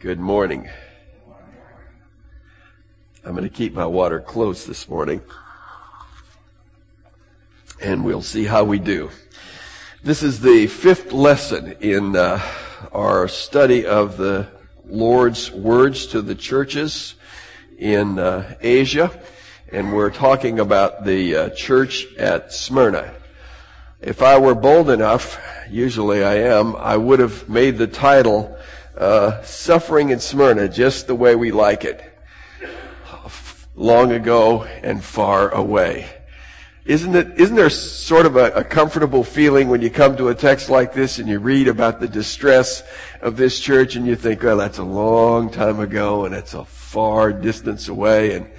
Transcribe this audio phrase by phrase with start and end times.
[0.00, 0.66] Good morning.
[3.22, 5.20] I'm going to keep my water close this morning.
[7.82, 9.10] And we'll see how we do.
[10.02, 12.40] This is the fifth lesson in uh,
[12.92, 14.48] our study of the
[14.88, 17.14] Lord's words to the churches
[17.76, 19.12] in uh, Asia.
[19.70, 23.12] And we're talking about the uh, church at Smyrna.
[24.00, 25.38] If I were bold enough,
[25.68, 28.56] usually I am, I would have made the title
[29.00, 32.04] uh, suffering in Smyrna just the way we like it.
[33.74, 36.06] Long ago and far away.
[36.84, 40.34] Isn't it, isn't there sort of a, a, comfortable feeling when you come to a
[40.34, 42.82] text like this and you read about the distress
[43.22, 46.64] of this church and you think, well, that's a long time ago and it's a
[46.64, 48.50] far distance away and,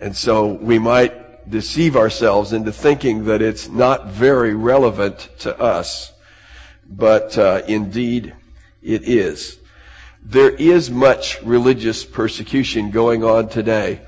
[0.00, 6.12] and so we might deceive ourselves into thinking that it's not very relevant to us.
[6.88, 8.34] But, uh, indeed,
[8.82, 9.58] it is
[10.28, 14.00] there is much religious persecution going on today.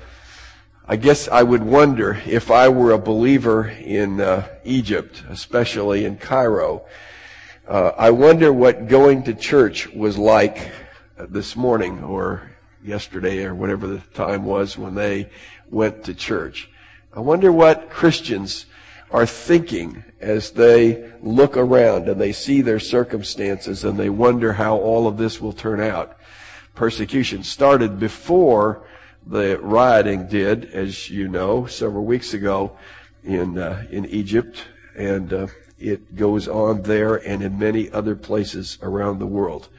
[0.85, 6.17] I guess I would wonder if I were a believer in uh, Egypt, especially in
[6.17, 6.85] Cairo.
[7.65, 10.71] Uh, I wonder what going to church was like
[11.17, 12.51] this morning or
[12.83, 15.29] yesterday or whatever the time was when they
[15.69, 16.69] went to church.
[17.13, 18.65] I wonder what Christians
[19.11, 24.77] are thinking as they look around and they see their circumstances and they wonder how
[24.77, 26.17] all of this will turn out.
[26.75, 28.85] Persecution started before
[29.25, 32.77] the rioting did, as you know, several weeks ago
[33.23, 34.63] in uh, in Egypt,
[34.95, 39.69] and uh, it goes on there and in many other places around the world.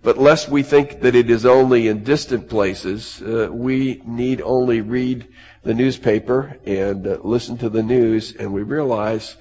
[0.00, 4.80] But lest we think that it is only in distant places, uh, we need only
[4.80, 5.26] read
[5.62, 9.36] the newspaper and uh, listen to the news, and we realize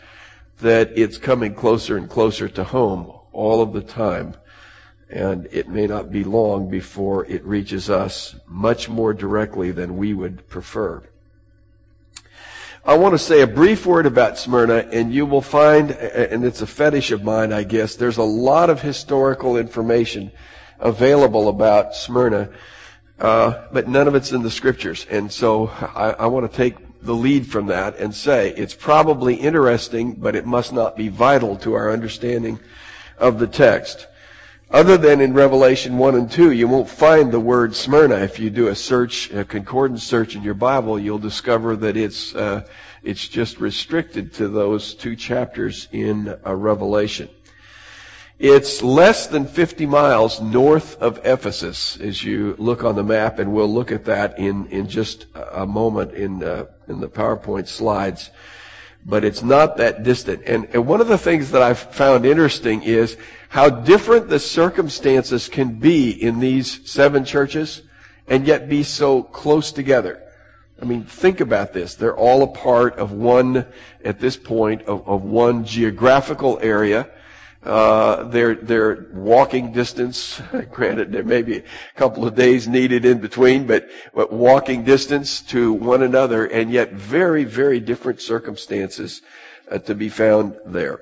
[0.60, 4.36] that it's coming closer and closer to home all of the time.
[5.10, 10.14] And it may not be long before it reaches us much more directly than we
[10.14, 11.04] would prefer.
[12.84, 16.62] I want to say a brief word about Smyrna, and you will find, and it's
[16.62, 20.32] a fetish of mine, I guess, there's a lot of historical information
[20.80, 22.50] available about Smyrna,
[23.20, 25.06] uh, but none of it's in the scriptures.
[25.10, 29.36] And so I, I want to take the lead from that and say it's probably
[29.36, 32.60] interesting, but it must not be vital to our understanding
[33.18, 34.08] of the text.
[34.70, 38.18] Other than in Revelation 1 and 2, you won't find the word Smyrna.
[38.18, 42.36] If you do a search, a concordance search in your Bible, you'll discover that it's,
[42.36, 42.68] uh,
[43.02, 47.30] it's just restricted to those two chapters in uh, Revelation.
[48.40, 53.52] It's less than 50 miles north of Ephesus as you look on the map, and
[53.52, 58.30] we'll look at that in, in just a moment in, uh, in the PowerPoint slides
[59.08, 60.44] but it's not that distant.
[60.46, 63.18] And, and one of the things that I've found interesting is
[63.50, 67.84] how different the circumstances can be in these seven churches
[68.28, 70.22] and yet be so close together.
[70.82, 71.96] I mean, think about this.
[71.96, 73.66] They're all a part of one,
[74.04, 77.10] at this point, of, of one geographical area.
[77.68, 80.42] Uh, they're, they're walking distance.
[80.72, 81.64] Granted, there may be a
[81.98, 86.94] couple of days needed in between, but, but walking distance to one another and yet
[86.94, 89.22] very, very different circumstances
[89.70, 91.02] uh, to be found there.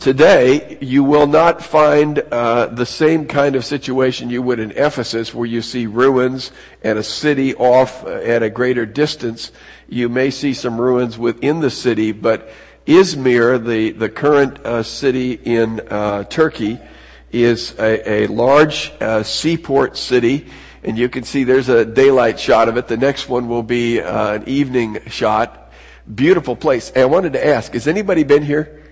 [0.00, 5.34] Today, you will not find uh, the same kind of situation you would in Ephesus,
[5.34, 6.50] where you see ruins
[6.82, 9.52] and a city off uh, at a greater distance.
[9.86, 12.48] You may see some ruins within the city, but
[12.86, 16.78] Izmir, the, the current uh, city in uh, Turkey,
[17.32, 20.46] is a, a large uh, seaport city,
[20.82, 22.86] and you can see there's a daylight shot of it.
[22.86, 25.72] The next one will be uh, an evening shot.
[26.14, 26.90] Beautiful place.
[26.90, 28.82] And I wanted to ask, has anybody been here?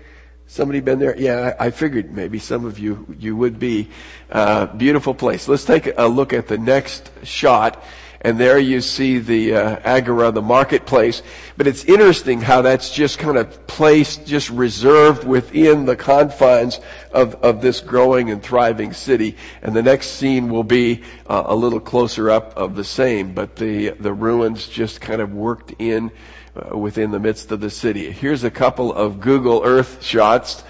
[0.47, 1.15] Somebody been there?
[1.15, 3.89] Yeah, I, I figured maybe some of you you would be.
[4.29, 5.47] Uh, beautiful place.
[5.47, 7.81] Let's take a look at the next shot
[8.23, 11.21] and there you see the uh, agora, the marketplace.
[11.57, 16.79] But it's interesting how that's just kind of placed, just reserved within the confines
[17.11, 19.35] of, of this growing and thriving city.
[19.61, 23.57] And the next scene will be uh, a little closer up of the same, but
[23.57, 26.11] the the ruins just kind of worked in
[26.55, 28.11] uh, within the midst of the city.
[28.11, 30.63] Here's a couple of Google Earth shots.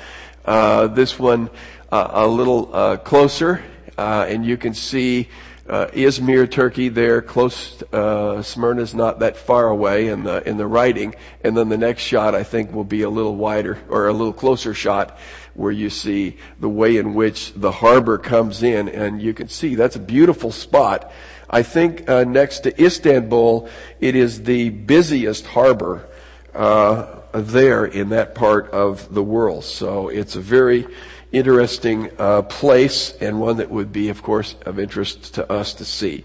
[0.45, 1.50] Uh, this one
[1.92, 3.63] uh, a little uh, closer,
[3.98, 5.30] and you can see
[5.68, 10.68] uh, Izmir, Turkey, there, close, uh, Smyrna's not that far away in the, in the
[10.68, 11.15] writing.
[11.42, 14.33] And then the next shot, I think, will be a little wider, or a little
[14.33, 15.18] closer shot,
[15.54, 18.89] where you see the way in which the harbor comes in.
[18.89, 21.12] And you can see that's a beautiful spot.
[21.50, 23.69] I think, uh, next to Istanbul,
[24.01, 26.10] it is the busiest harbor,
[26.54, 29.63] uh, there in that part of the world.
[29.63, 30.86] So it's a very
[31.33, 35.85] interesting uh, place and one that would be, of course, of interest to us to
[35.85, 36.24] see.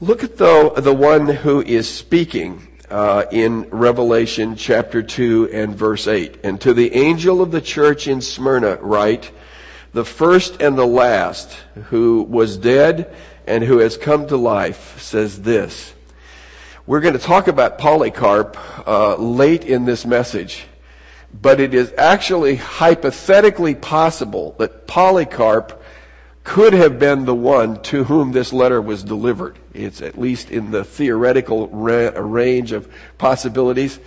[0.00, 6.08] Look at though the one who is speaking uh, in Revelation chapter 2 and verse
[6.08, 6.40] 8.
[6.44, 9.30] And to the angel of the church in Smyrna write,
[9.92, 11.52] the first and the last
[11.84, 13.14] who was dead
[13.46, 15.94] and who has come to life says this.
[16.86, 20.64] We're going to talk about Polycarp uh, late in this message,
[21.42, 25.82] but it is actually hypothetically possible that Polycarp
[26.44, 29.58] could have been the one to whom this letter was delivered.
[29.72, 33.98] It's at least in the theoretical ra- range of possibilities.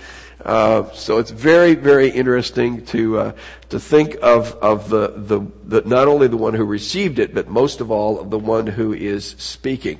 [0.45, 3.31] Uh, so it's very, very interesting to uh,
[3.69, 7.47] to think of of the, the the not only the one who received it, but
[7.47, 10.00] most of all of the one who is speaking.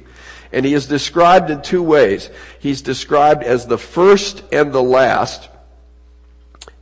[0.52, 2.30] And he is described in two ways.
[2.60, 5.50] He's described as the first and the last,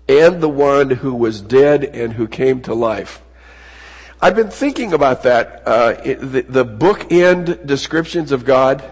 [0.07, 3.21] and the one who was dead and who came to life.
[4.21, 5.63] I've been thinking about that.
[5.65, 8.83] Uh, the, the bookend descriptions of God,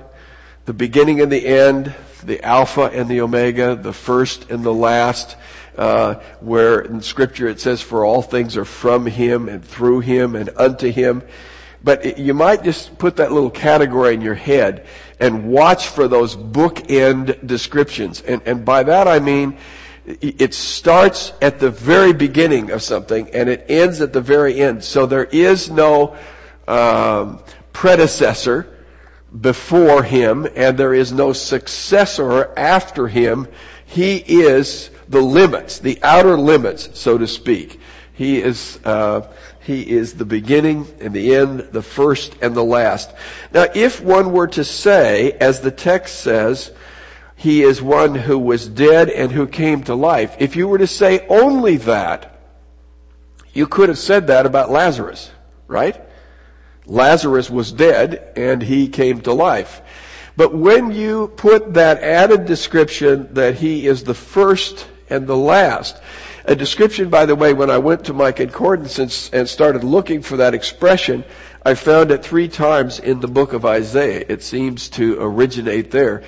[0.66, 1.94] the beginning and the end,
[2.24, 5.36] the Alpha and the Omega, the first and the last,
[5.78, 10.36] uh, where in Scripture it says, "For all things are from Him and through Him
[10.36, 11.24] and unto Him."
[11.84, 14.86] But you might just put that little category in your head
[15.20, 18.22] and watch for those bookend descriptions.
[18.22, 19.58] And, and by that I mean,
[20.06, 24.84] it starts at the very beginning of something and it ends at the very end.
[24.84, 26.16] So there is no
[26.68, 27.40] um,
[27.72, 28.68] predecessor
[29.40, 33.48] before him and there is no successor after him.
[33.86, 37.80] He is the limits, the outer limits, so to speak.
[38.14, 43.14] He is, uh, he is the beginning and the end, the first and the last.
[43.54, 46.72] Now, if one were to say, as the text says,
[47.44, 50.34] he is one who was dead and who came to life.
[50.40, 52.40] If you were to say only that,
[53.52, 55.30] you could have said that about Lazarus,
[55.68, 56.02] right?
[56.86, 59.82] Lazarus was dead and he came to life.
[60.38, 66.02] But when you put that added description that he is the first and the last,
[66.46, 70.22] a description, by the way, when I went to my concordance and, and started looking
[70.22, 71.26] for that expression,
[71.66, 74.24] I found it three times in the book of Isaiah.
[74.30, 76.24] It seems to originate there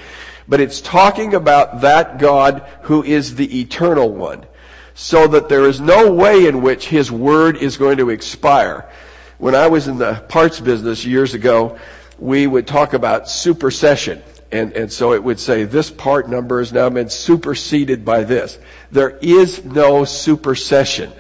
[0.48, 4.46] but it's talking about that God who is the eternal one.
[4.98, 8.90] So that there is no way in which His Word is going to expire.
[9.38, 11.78] When I was in the parts business years ago,
[12.18, 14.24] we would talk about supersession.
[14.54, 18.58] And, and so it would say this part number has now been superseded by this.
[18.90, 21.12] There is no supersession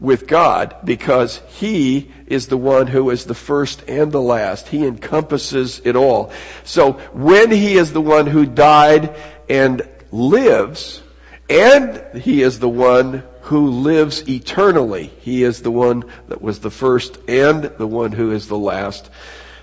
[0.00, 4.68] with God because He is the one who is the first and the last.
[4.68, 6.32] He encompasses it all.
[6.64, 9.14] So when He is the one who died
[9.48, 11.02] and lives,
[11.48, 16.70] and He is the one who lives eternally, He is the one that was the
[16.70, 19.10] first and the one who is the last,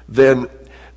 [0.07, 0.47] then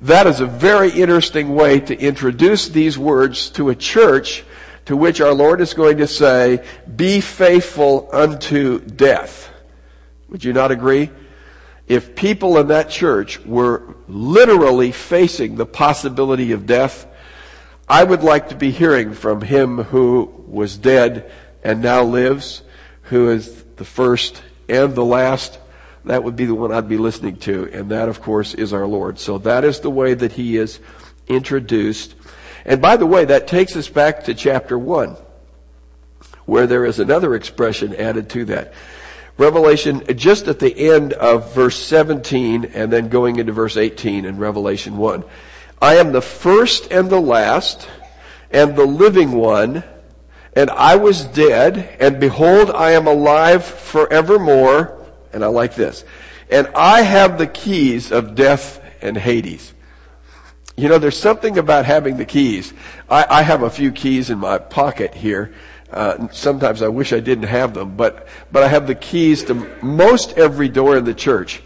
[0.01, 4.43] that is a very interesting way to introduce these words to a church
[4.85, 9.49] to which our Lord is going to say, be faithful unto death.
[10.29, 11.09] Would you not agree?
[11.87, 17.05] If people in that church were literally facing the possibility of death,
[17.87, 21.29] I would like to be hearing from him who was dead
[21.63, 22.61] and now lives,
[23.03, 25.59] who is the first and the last.
[26.05, 28.87] That would be the one I'd be listening to, and that, of course, is our
[28.87, 29.19] Lord.
[29.19, 30.79] So that is the way that he is
[31.27, 32.15] introduced
[32.65, 35.15] and by the way, that takes us back to chapter 1,
[36.45, 38.73] where there is another expression added to that.
[39.37, 44.37] Revelation, just at the end of verse 17 and then going into verse 18 in
[44.37, 45.23] Revelation 1.
[45.81, 47.89] I am the first and the last
[48.51, 49.83] and the living one,
[50.53, 54.97] and I was dead, and behold, I am alive forevermore.
[55.33, 56.03] And I like this.
[56.49, 59.73] And I have the keys of death and Hades.
[60.77, 62.73] You know, there's something about having the keys.
[63.09, 65.53] I, I have a few keys in my pocket here.
[65.91, 69.53] Uh, sometimes I wish I didn't have them, but but I have the keys to
[69.83, 71.61] most every door in the church,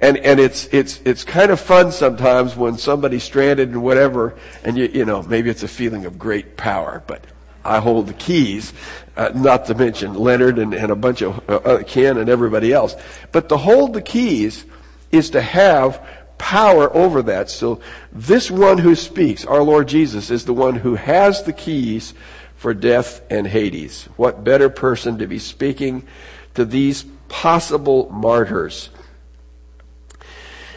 [0.00, 4.78] and and it's it's it's kind of fun sometimes when somebody's stranded and whatever, and
[4.78, 7.24] you you know maybe it's a feeling of great power, but
[7.64, 8.72] I hold the keys,
[9.16, 12.94] uh, not to mention Leonard and, and a bunch of uh, Ken and everybody else,
[13.32, 14.64] but to hold the keys
[15.10, 16.06] is to have
[16.44, 17.48] power over that.
[17.48, 17.80] So
[18.12, 22.12] this one who speaks, our Lord Jesus, is the one who has the keys
[22.54, 24.10] for death and Hades.
[24.18, 26.06] What better person to be speaking
[26.52, 28.90] to these possible martyrs?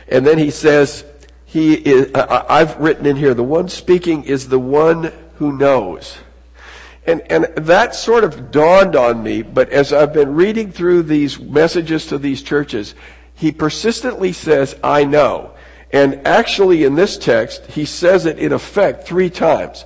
[0.07, 1.03] And then he says,
[1.43, 6.17] he is, I've written in here, the one speaking is the one who knows.
[7.05, 11.37] And, and that sort of dawned on me, but as I've been reading through these
[11.37, 12.95] messages to these churches,
[13.33, 15.51] he persistently says, I know.
[15.91, 19.85] And actually in this text, he says it in effect three times.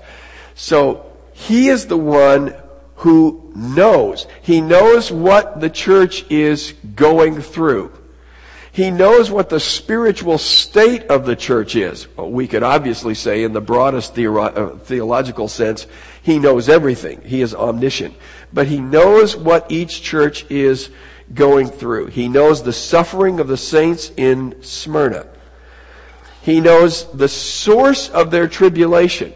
[0.56, 2.56] So he is the one
[2.96, 4.28] who knows.
[4.42, 7.92] He knows what the church is going through.
[8.74, 12.08] He knows what the spiritual state of the church is.
[12.16, 15.88] We could obviously say in the broadest uh, theological sense,
[16.22, 17.22] he knows everything.
[17.22, 18.16] He is omniscient.
[18.54, 20.90] But he knows what each church is
[21.34, 22.08] going through.
[22.08, 25.28] He knows the suffering of the saints in Smyrna.
[26.42, 29.34] He knows the source of their tribulation.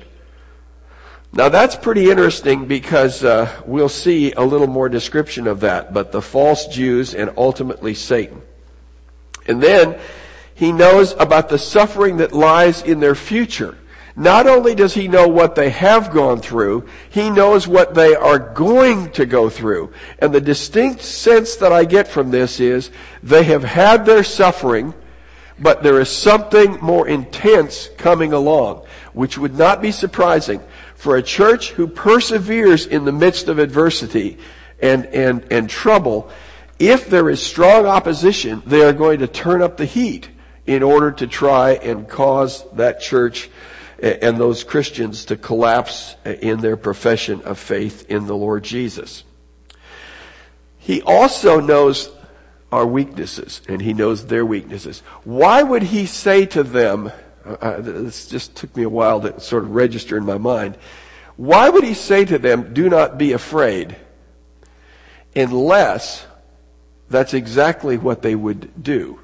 [1.33, 6.11] Now that's pretty interesting because uh, we'll see a little more description of that, but
[6.11, 8.41] the false Jews and ultimately Satan.
[9.45, 9.99] And then
[10.55, 13.77] he knows about the suffering that lies in their future.
[14.15, 18.39] Not only does he know what they have gone through, he knows what they are
[18.39, 19.91] going to go through.
[20.19, 24.93] And the distinct sense that I get from this is they have had their suffering,
[25.59, 30.61] but there is something more intense coming along, which would not be surprising
[30.95, 34.37] for a church who perseveres in the midst of adversity
[34.81, 36.29] and, and, and trouble.
[36.79, 40.29] If there is strong opposition, they are going to turn up the heat
[40.65, 43.49] in order to try and cause that church
[43.99, 49.23] and those Christians to collapse in their profession of faith in the Lord Jesus.
[50.79, 52.09] He also knows
[52.71, 55.01] our weaknesses and he knows their weaknesses.
[55.23, 57.11] Why would he say to them,
[57.45, 60.77] uh, uh, this just took me a while to sort of register in my mind.
[61.37, 63.95] Why would he say to them, do not be afraid,
[65.35, 66.25] unless
[67.09, 69.19] that's exactly what they would do?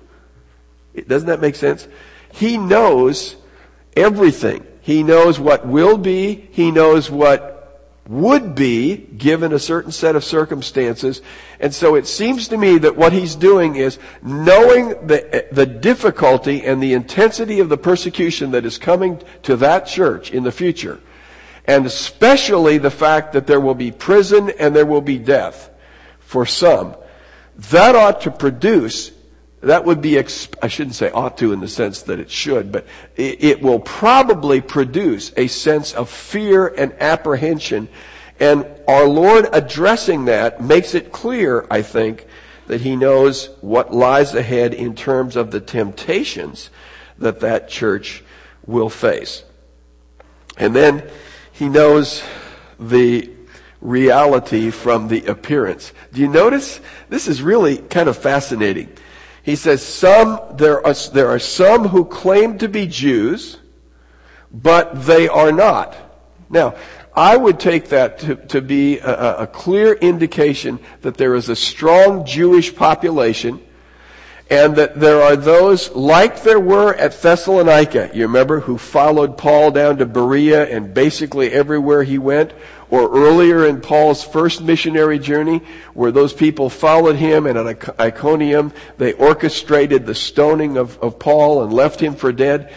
[1.07, 1.87] Doesn't that make sense?
[2.33, 3.37] He knows
[3.95, 4.65] everything.
[4.81, 6.49] He knows what will be.
[6.51, 7.50] He knows what
[8.11, 11.21] would be given a certain set of circumstances.
[11.61, 16.65] And so it seems to me that what he's doing is knowing the, the difficulty
[16.65, 20.99] and the intensity of the persecution that is coming to that church in the future.
[21.63, 25.69] And especially the fact that there will be prison and there will be death
[26.19, 26.97] for some.
[27.69, 29.13] That ought to produce
[29.61, 32.87] that would be, I shouldn't say ought to in the sense that it should, but
[33.15, 37.87] it will probably produce a sense of fear and apprehension.
[38.39, 42.25] And our Lord addressing that makes it clear, I think,
[42.67, 46.71] that He knows what lies ahead in terms of the temptations
[47.19, 48.23] that that church
[48.65, 49.43] will face.
[50.57, 51.07] And then
[51.51, 52.23] He knows
[52.79, 53.29] the
[53.79, 55.93] reality from the appearance.
[56.11, 56.79] Do you notice?
[57.09, 58.89] This is really kind of fascinating.
[59.43, 63.57] He says some, there are, there are some who claim to be Jews,
[64.51, 65.97] but they are not.
[66.49, 66.75] Now,
[67.15, 71.55] I would take that to, to be a, a clear indication that there is a
[71.55, 73.61] strong Jewish population
[74.49, 79.71] and that there are those like there were at Thessalonica, you remember, who followed Paul
[79.71, 82.51] down to Berea and basically everywhere he went,
[82.91, 85.61] or earlier in Paul's first missionary journey,
[85.95, 91.63] where those people followed him and at Iconium they orchestrated the stoning of, of Paul
[91.63, 92.71] and left him for dead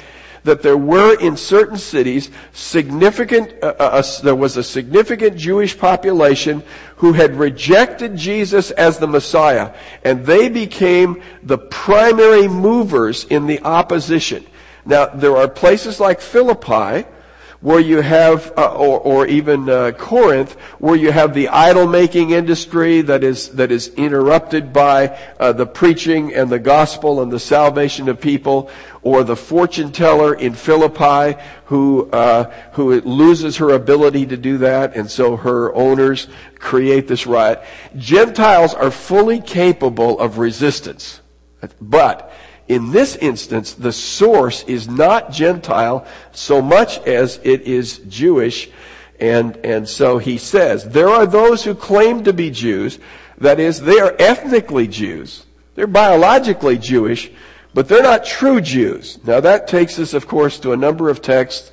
[0.44, 6.62] that there were in certain cities significant, uh, uh, there was a significant Jewish population
[6.96, 13.62] who had rejected Jesus as the Messiah, and they became the primary movers in the
[13.62, 14.44] opposition.
[14.86, 17.08] Now, there are places like Philippi,
[17.64, 22.32] where you have, uh, or, or, even uh, Corinth, where you have the idol making
[22.32, 27.40] industry that is that is interrupted by uh, the preaching and the gospel and the
[27.40, 28.68] salvation of people,
[29.00, 34.94] or the fortune teller in Philippi who uh, who loses her ability to do that,
[34.94, 36.28] and so her owners
[36.58, 37.62] create this riot.
[37.96, 41.22] Gentiles are fully capable of resistance,
[41.80, 42.30] but
[42.68, 48.70] in this instance, the source is not Gentile so much as it is Jewish.
[49.20, 52.98] And, and so he says, there are those who claim to be Jews.
[53.38, 55.44] That is, they are ethnically Jews.
[55.74, 57.30] They're biologically Jewish,
[57.74, 59.18] but they're not true Jews.
[59.24, 61.70] Now that takes us, of course, to a number of texts,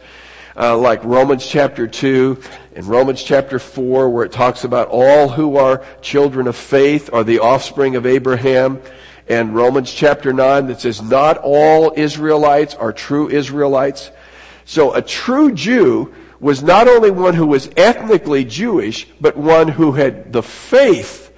[0.57, 2.41] uh, like Romans chapter 2
[2.75, 7.23] and Romans chapter 4, where it talks about all who are children of faith are
[7.23, 8.81] the offspring of Abraham
[9.31, 14.11] and Romans chapter 9 that says not all Israelites are true Israelites.
[14.65, 19.93] So a true Jew was not only one who was ethnically Jewish, but one who
[19.93, 21.33] had the faith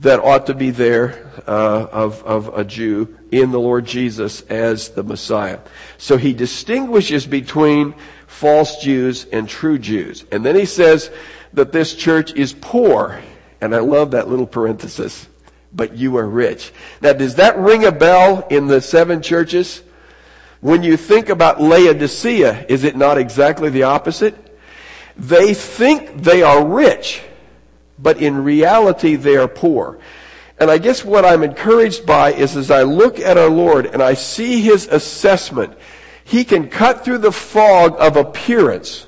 [0.00, 4.88] that ought to be there uh, of, of a Jew in the Lord Jesus as
[4.88, 5.60] the Messiah.
[5.98, 7.94] So he distinguishes between
[8.26, 10.24] false Jews and true Jews.
[10.32, 11.12] And then he says
[11.52, 13.20] that this church is poor.
[13.60, 15.27] And I love that little parenthesis.
[15.72, 16.72] But you are rich.
[17.00, 19.82] Now, does that ring a bell in the seven churches?
[20.60, 24.34] When you think about Laodicea, is it not exactly the opposite?
[25.16, 27.22] They think they are rich,
[27.98, 29.98] but in reality they are poor.
[30.58, 34.02] And I guess what I'm encouraged by is as I look at our Lord and
[34.02, 35.76] I see His assessment,
[36.24, 39.06] He can cut through the fog of appearance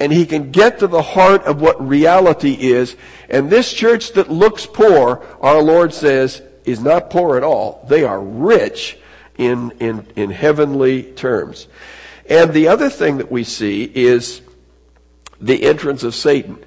[0.00, 2.96] and He can get to the heart of what reality is.
[3.28, 7.86] And this church that looks poor, our Lord says, is not poor at all.
[7.88, 8.98] They are rich
[9.36, 11.68] in, in, in heavenly terms.
[12.28, 14.40] And the other thing that we see is
[15.40, 16.58] the entrance of Satan.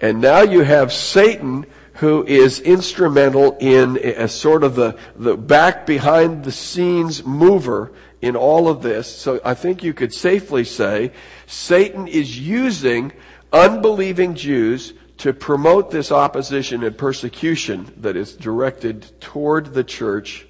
[0.00, 5.86] And now you have Satan who is instrumental in a sort of the, the back
[5.86, 7.92] behind the scenes mover
[8.24, 9.06] in all of this.
[9.14, 11.12] So I think you could safely say
[11.46, 13.12] Satan is using
[13.52, 20.46] unbelieving Jews to promote this opposition and persecution that is directed toward the church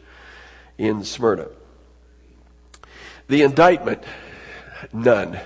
[0.78, 1.49] in Smyrna.
[3.26, 4.04] The indictment,
[4.93, 5.40] none.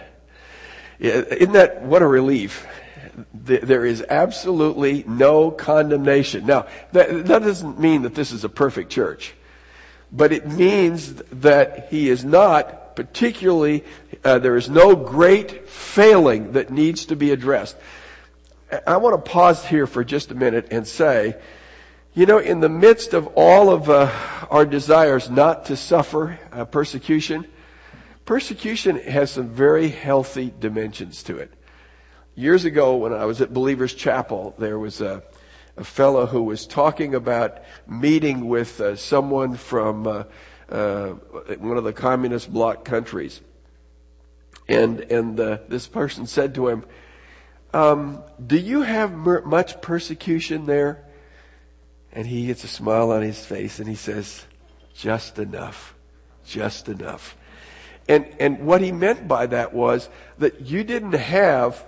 [0.99, 2.67] Isn't that what a relief?
[3.33, 6.45] There is absolutely no condemnation.
[6.45, 9.33] Now, that, that doesn't mean that this is a perfect church,
[10.11, 13.85] but it means that he is not particularly,
[14.25, 17.77] uh, there is no great failing that needs to be addressed.
[18.87, 21.37] I want to pause here for just a minute and say,
[22.15, 24.11] you know, in the midst of all of uh,
[24.51, 27.47] our desires not to suffer uh, persecution,
[28.25, 31.53] persecution has some very healthy dimensions to it.
[32.35, 35.23] Years ago, when I was at Believers Chapel, there was a,
[35.79, 40.25] a fellow who was talking about meeting with uh, someone from uh,
[40.69, 41.11] uh,
[41.59, 43.41] one of the communist bloc countries.
[44.69, 46.85] And, and uh, this person said to him,
[47.73, 51.05] um, Do you have much persecution there?
[52.13, 54.45] And he gets a smile on his face and he says,
[54.95, 55.95] just enough.
[56.45, 57.37] Just enough.
[58.09, 61.85] And, and what he meant by that was that you didn't have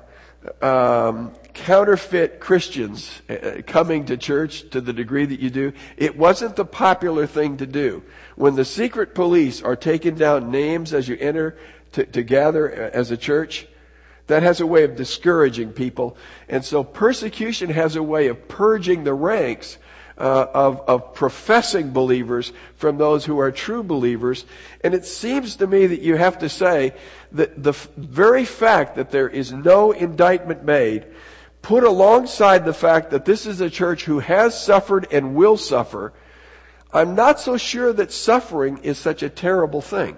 [0.63, 5.73] um, counterfeit Christians uh, coming to church to the degree that you do.
[5.97, 8.03] It wasn't the popular thing to do.
[8.37, 11.59] When the secret police are taking down names as you enter
[11.93, 13.67] to, to gather uh, as a church,
[14.29, 16.17] that has a way of discouraging people.
[16.49, 19.77] And so persecution has a way of purging the ranks
[20.21, 24.45] uh, of, of professing believers from those who are true believers.
[24.85, 26.93] And it seems to me that you have to say
[27.33, 31.07] that the very fact that there is no indictment made,
[31.63, 36.13] put alongside the fact that this is a church who has suffered and will suffer,
[36.93, 40.17] I'm not so sure that suffering is such a terrible thing.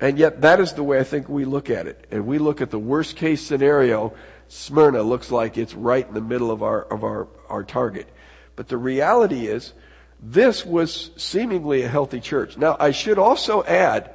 [0.00, 2.06] And yet that is the way I think we look at it.
[2.10, 4.12] And we look at the worst case scenario,
[4.48, 8.08] Smyrna looks like it's right in the middle of our, of our, our target.
[8.56, 9.72] But the reality is,
[10.20, 12.56] this was seemingly a healthy church.
[12.56, 14.14] Now, I should also add,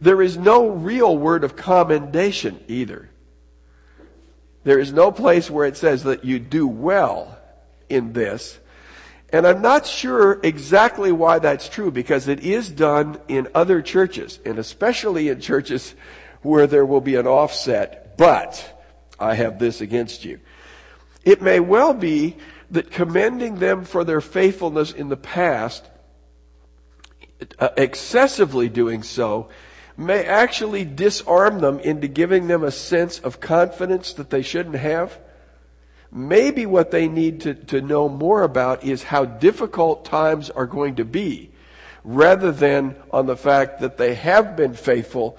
[0.00, 3.08] there is no real word of commendation either.
[4.64, 7.38] There is no place where it says that you do well
[7.88, 8.58] in this.
[9.32, 14.40] And I'm not sure exactly why that's true because it is done in other churches
[14.44, 15.94] and especially in churches
[16.42, 18.82] where there will be an offset, but
[19.18, 20.40] I have this against you.
[21.24, 22.36] It may well be
[22.70, 25.88] that commending them for their faithfulness in the past,
[27.58, 29.48] uh, excessively doing so,
[29.96, 35.18] may actually disarm them into giving them a sense of confidence that they shouldn't have.
[36.12, 40.96] Maybe what they need to, to know more about is how difficult times are going
[40.96, 41.50] to be,
[42.02, 45.38] rather than on the fact that they have been faithful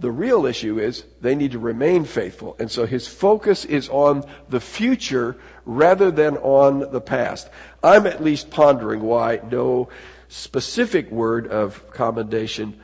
[0.00, 2.56] the real issue is they need to remain faithful.
[2.58, 7.48] And so his focus is on the future rather than on the past.
[7.82, 9.88] I'm at least pondering why no
[10.28, 12.78] specific word of commendation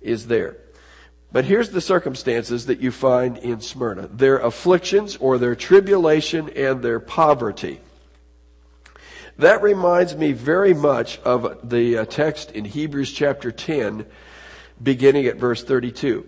[0.00, 0.56] is there.
[1.32, 4.08] But here's the circumstances that you find in Smyrna.
[4.08, 7.80] Their afflictions or their tribulation and their poverty.
[9.38, 14.06] That reminds me very much of the uh, text in Hebrews chapter 10,
[14.82, 16.26] beginning at verse 32.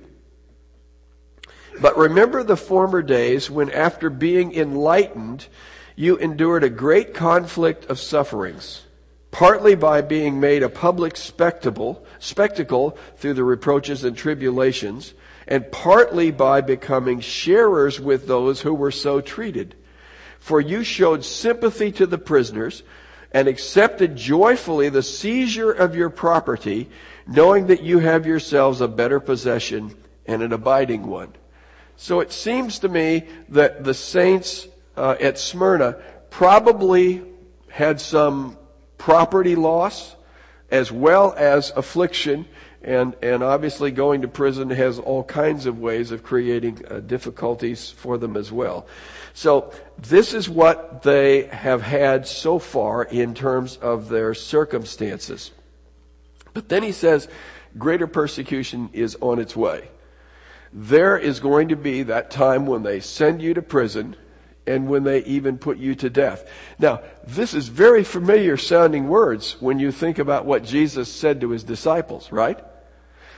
[1.81, 5.47] But remember the former days when after being enlightened,
[5.97, 8.83] you endured a great conflict of sufferings,
[9.31, 15.15] partly by being made a public spectacle, spectacle through the reproaches and tribulations,
[15.49, 19.75] and partly by becoming sharers with those who were so treated.
[20.39, 22.83] For you showed sympathy to the prisoners
[23.33, 26.91] and accepted joyfully the seizure of your property,
[27.27, 29.95] knowing that you have yourselves a better possession
[30.27, 31.33] and an abiding one.
[32.03, 35.99] So it seems to me that the saints uh, at Smyrna
[36.31, 37.23] probably
[37.69, 38.59] had some
[38.99, 40.17] property loss
[40.69, 42.47] as well as affliction
[42.83, 47.93] and, and obviously going to prison has all kinds of ways of creating uh, difficulties
[47.93, 48.89] for them as well.
[49.33, 55.53] So this is what they have had so far in terms of their circumstances.
[56.53, 57.29] But then he says,
[57.79, 59.89] greater persecution is on its way.
[60.73, 64.17] There is going to be that time when they send you to prison
[64.67, 66.49] and when they even put you to death.
[66.79, 71.51] Now, this is very familiar sounding words when you think about what Jesus said to
[71.51, 72.63] his disciples, right?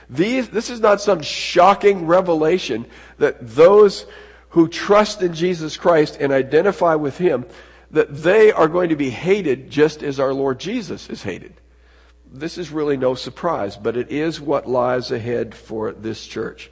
[0.09, 2.85] These, this is not some shocking revelation
[3.17, 4.05] that those
[4.49, 7.45] who trust in Jesus Christ and identify with Him,
[7.91, 11.53] that they are going to be hated just as our Lord Jesus is hated.
[12.31, 16.71] This is really no surprise, but it is what lies ahead for this church.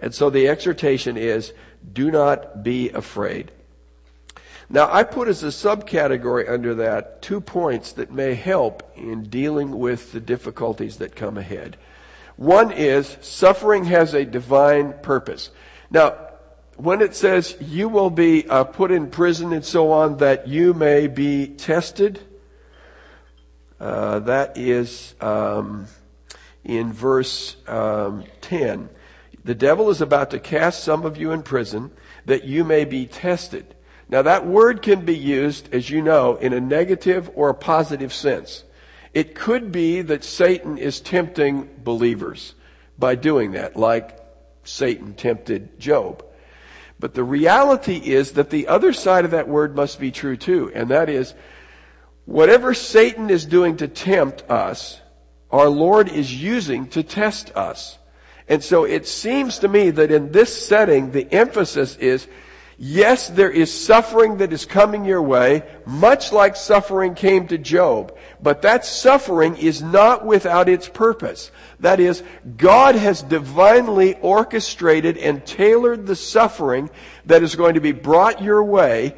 [0.00, 1.52] And so the exhortation is,
[1.92, 3.52] do not be afraid.
[4.72, 9.78] Now, I put as a subcategory under that two points that may help in dealing
[9.78, 11.76] with the difficulties that come ahead.
[12.36, 15.50] One is suffering has a divine purpose.
[15.90, 16.16] Now,
[16.76, 20.72] when it says you will be uh, put in prison and so on, that you
[20.72, 22.20] may be tested,
[23.80, 25.86] uh, that is um,
[26.64, 28.88] in verse um, 10.
[29.50, 31.90] The devil is about to cast some of you in prison
[32.24, 33.74] that you may be tested.
[34.08, 38.14] Now that word can be used, as you know, in a negative or a positive
[38.14, 38.62] sense.
[39.12, 42.54] It could be that Satan is tempting believers
[42.96, 44.20] by doing that, like
[44.62, 46.24] Satan tempted Job.
[47.00, 50.70] But the reality is that the other side of that word must be true too,
[50.76, 51.34] and that is,
[52.24, 55.00] whatever Satan is doing to tempt us,
[55.50, 57.96] our Lord is using to test us.
[58.50, 62.28] And so it seems to me that in this setting, the emphasis is
[62.82, 68.16] Yes, there is suffering that is coming your way, much like suffering came to Job.
[68.42, 71.50] But that suffering is not without its purpose.
[71.80, 72.22] That is,
[72.56, 76.88] God has divinely orchestrated and tailored the suffering
[77.26, 79.14] that is going to be brought your way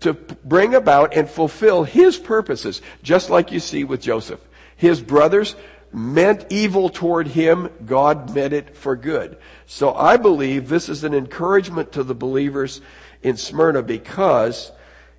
[0.00, 4.40] to bring about and fulfill His purposes, just like you see with Joseph.
[4.76, 5.54] His brothers
[5.94, 9.38] meant evil toward him, God meant it for good.
[9.66, 12.80] So I believe this is an encouragement to the believers
[13.22, 14.72] in Smyrna because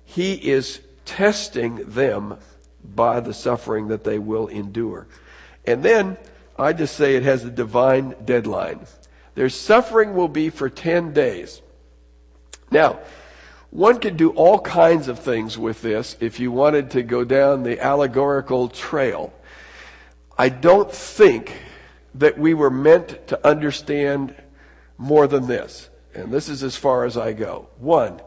[0.04, 2.36] he is testing them
[2.84, 5.06] by the suffering that they will endure.
[5.64, 6.18] And then
[6.58, 8.86] I just say it has a divine deadline.
[9.34, 11.62] Their suffering will be for 10 days.
[12.70, 13.00] Now,
[13.70, 17.62] one could do all kinds of things with this if you wanted to go down
[17.62, 19.32] the allegorical trail.
[20.38, 21.52] I don't think
[22.14, 24.34] that we were meant to understand
[24.98, 27.68] more than this and this is as far as I go.
[27.78, 28.20] One,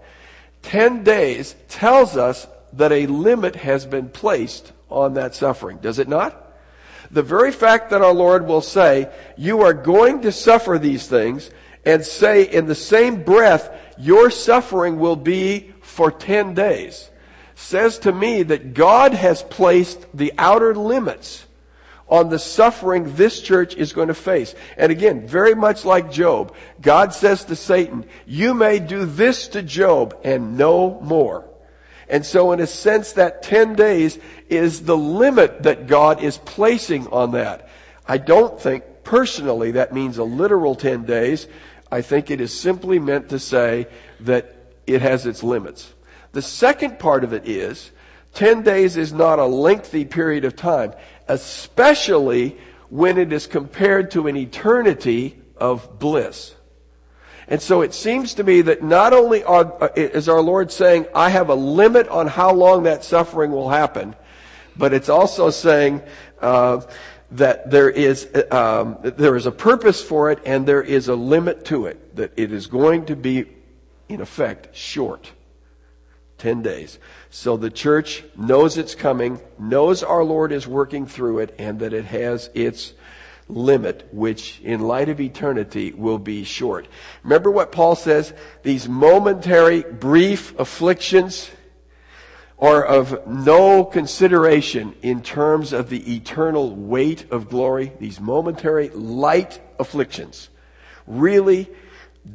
[0.62, 6.08] 10 days tells us that a limit has been placed on that suffering, does it
[6.08, 6.46] not?
[7.12, 11.50] The very fact that our Lord will say, you are going to suffer these things,
[11.86, 17.10] and say in the same breath, your suffering will be for 10 days,
[17.56, 21.48] says to me that God has placed the outer limits
[22.10, 24.56] on the suffering this church is going to face.
[24.78, 29.62] And again, very much like Job, God says to Satan, you may do this to
[29.62, 31.48] Job and no more.
[32.10, 34.18] And so in a sense that 10 days
[34.50, 37.70] is the limit that God is placing on that.
[38.08, 41.48] I don't think personally that means a literal 10 days.
[41.92, 43.88] I think it is simply meant to say
[44.22, 44.56] that
[44.88, 45.94] it has its limits.
[46.32, 47.92] The second part of it is
[48.34, 50.94] 10 days is not a lengthy period of time
[51.30, 52.58] especially
[52.90, 56.56] when it is compared to an eternity of bliss.
[57.48, 61.08] And so it seems to me that not only are, uh, is our Lord saying,
[61.16, 64.16] I have a limit on how long that suffering will happen,
[64.76, 66.02] but it's also saying
[66.42, 66.82] uh,
[67.32, 71.66] that there is um, there is a purpose for it and there is a limit
[71.66, 72.16] to it.
[72.16, 73.46] That it is going to be,
[74.08, 75.32] in effect, short.
[76.40, 77.00] 10 days.
[77.30, 81.94] So the church knows it's coming, knows our Lord is working through it, and that
[81.94, 82.94] it has its
[83.48, 86.88] limit, which in light of eternity will be short.
[87.24, 88.34] Remember what Paul says?
[88.64, 91.50] These momentary, brief afflictions
[92.60, 97.94] are of no consideration in terms of the eternal weight of glory.
[98.00, 100.50] These momentary, light afflictions
[101.08, 101.70] really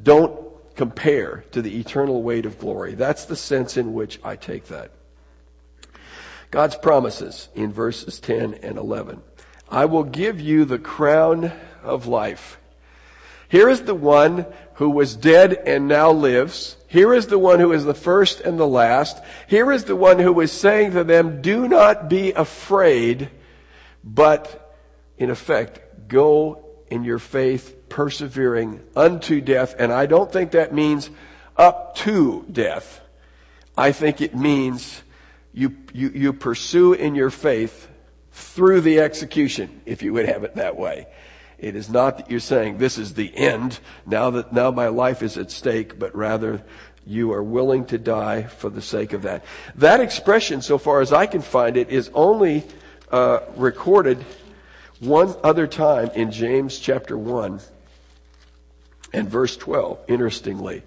[0.03, 0.44] don't
[0.77, 2.95] compare to the eternal weight of glory.
[2.95, 4.91] That's the sense in which I take that.
[6.51, 9.23] God's promises in verses 10 and 11.
[9.69, 12.59] I will give you the crown of life.
[13.49, 16.77] Here is the one who was dead and now lives.
[16.87, 19.23] Here is the one who is the first and the last.
[19.49, 23.31] Here is the one who is saying to them, do not be afraid,
[24.03, 24.77] but
[25.19, 29.77] in effect, go in your faith, persevering unto death.
[29.79, 31.11] And I don't think that means
[31.57, 33.01] up to death.
[33.79, 35.01] I think it means
[35.53, 37.87] you, you, you pursue in your faith
[38.33, 41.07] through the execution, if you would have it that way.
[41.57, 45.23] It is not that you're saying this is the end, now that now my life
[45.23, 46.65] is at stake, but rather
[47.07, 49.45] you are willing to die for the sake of that.
[49.77, 52.65] That expression, so far as I can find it, is only
[53.13, 54.25] uh, recorded
[54.99, 57.61] one other time in James chapter 1
[59.15, 60.83] and verse 12, interestingly.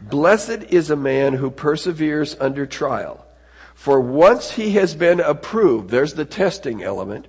[0.00, 3.26] Blessed is a man who perseveres under trial.
[3.74, 7.28] For once he has been approved, there's the testing element,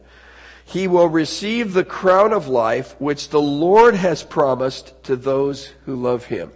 [0.65, 5.96] he will receive the crown of life which the Lord has promised to those who
[5.96, 6.52] love him.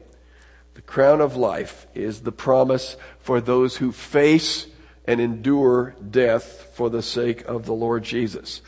[0.76, 4.68] The crown of life is the promise for those who face
[5.06, 8.62] and endure death for the sake of the Lord Jesus.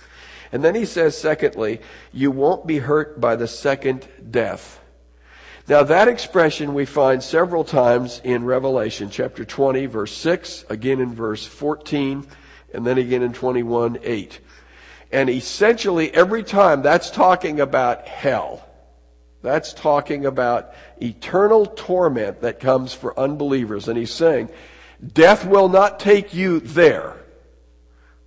[0.51, 4.81] And then he says, secondly, you won't be hurt by the second death.
[5.69, 11.13] Now that expression we find several times in Revelation chapter 20 verse 6, again in
[11.13, 12.25] verse 14,
[12.73, 14.39] and then again in 21 8.
[15.11, 18.63] And essentially every time that's talking about hell.
[19.41, 23.87] That's talking about eternal torment that comes for unbelievers.
[23.87, 24.49] And he's saying,
[25.13, 27.17] death will not take you there.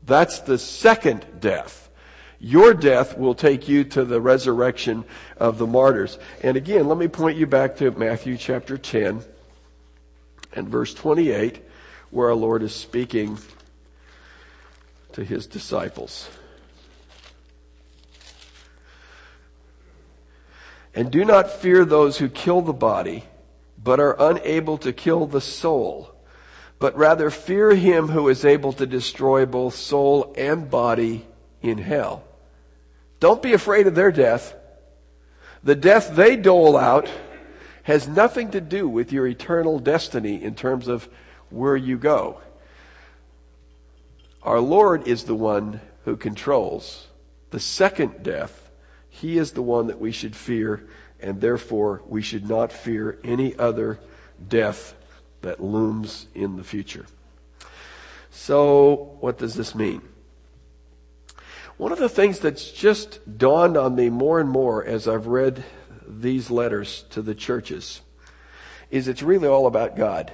[0.05, 1.90] That's the second death.
[2.41, 5.05] Your death will take you to the resurrection
[5.37, 6.19] of the martyrs.
[6.43, 9.23] And again, let me point you back to Matthew chapter 10
[10.55, 11.63] and verse 28,
[12.11, 13.39] where our Lord is speaking
[15.13, 16.31] to his disciples.
[20.95, 23.25] And do not fear those who kill the body,
[23.77, 26.15] but are unable to kill the soul,
[26.79, 31.27] but rather fear him who is able to destroy both soul and body
[31.61, 32.25] in hell.
[33.21, 34.55] Don't be afraid of their death.
[35.63, 37.09] The death they dole out
[37.83, 41.09] has nothing to do with your eternal destiny in terms of
[41.51, 42.41] where you go.
[44.43, 47.09] Our Lord is the one who controls
[47.51, 48.71] the second death.
[49.11, 50.89] He is the one that we should fear,
[51.21, 53.99] and therefore we should not fear any other
[54.49, 54.95] death
[55.43, 57.05] that looms in the future.
[58.31, 60.01] So, what does this mean?
[61.81, 65.65] One of the things that's just dawned on me more and more as I've read
[66.07, 68.03] these letters to the churches
[68.91, 70.31] is it's really all about God.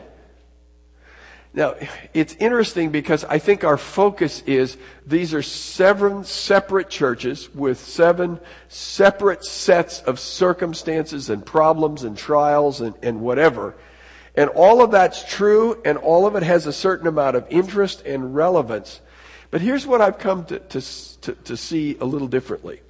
[1.55, 1.77] Now,
[2.13, 8.41] it's interesting because I think our focus is these are seven separate churches with seven
[8.67, 13.77] separate sets of circumstances and problems and trials and, and whatever.
[14.35, 18.03] And all of that's true and all of it has a certain amount of interest
[18.05, 19.01] and relevance.
[19.51, 20.81] But here's what I've come to, to,
[21.21, 22.81] to, to see a little differently.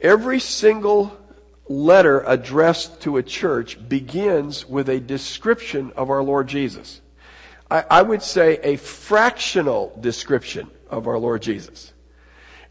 [0.00, 1.16] Every single
[1.68, 7.00] letter addressed to a church begins with a description of our Lord Jesus.
[7.70, 11.92] I, I, would say a fractional description of our Lord Jesus.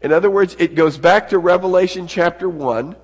[0.00, 2.96] In other words, it goes back to Revelation chapter 1,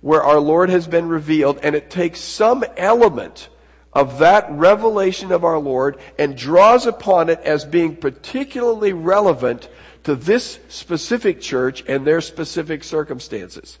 [0.00, 3.48] where our Lord has been revealed, and it takes some element
[3.92, 9.68] of that revelation of our Lord and draws upon it as being particularly relevant
[10.04, 13.78] to this specific church and their specific circumstances.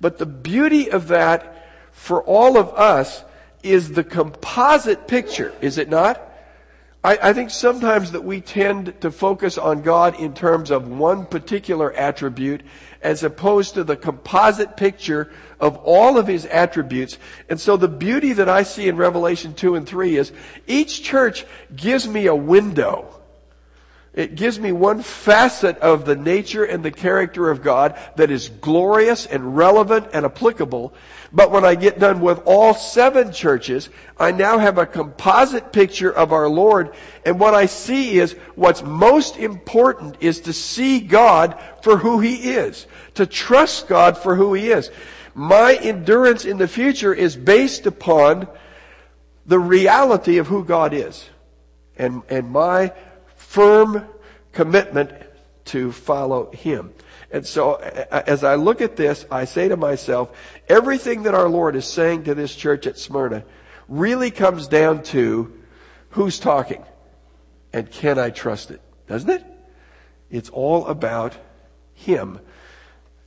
[0.00, 3.24] But the beauty of that for all of us
[3.62, 6.26] is the composite picture, is it not?
[7.02, 11.24] I, I, think sometimes that we tend to focus on God in terms of one
[11.24, 12.62] particular attribute
[13.02, 17.18] as opposed to the composite picture of all of his attributes.
[17.48, 20.32] And so the beauty that I see in Revelation 2 and 3 is
[20.66, 23.19] each church gives me a window
[24.20, 28.50] it gives me one facet of the nature and the character of God that is
[28.50, 30.92] glorious and relevant and applicable.
[31.32, 36.12] But when I get done with all seven churches, I now have a composite picture
[36.12, 36.94] of our Lord.
[37.24, 42.50] And what I see is what's most important is to see God for who He
[42.50, 42.86] is.
[43.14, 44.90] To trust God for who He is.
[45.34, 48.48] My endurance in the future is based upon
[49.46, 51.26] the reality of who God is.
[51.96, 52.92] And, and my
[53.50, 54.06] firm
[54.52, 55.10] commitment
[55.64, 56.94] to follow Him.
[57.32, 60.30] And so as I look at this, I say to myself,
[60.68, 63.42] everything that our Lord is saying to this church at Smyrna
[63.88, 65.52] really comes down to
[66.10, 66.84] who's talking
[67.72, 68.80] and can I trust it?
[69.08, 69.44] Doesn't it?
[70.30, 71.34] It's all about
[71.94, 72.38] Him.